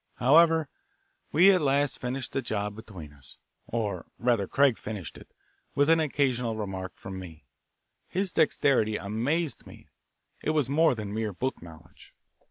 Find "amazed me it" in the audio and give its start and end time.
8.97-10.49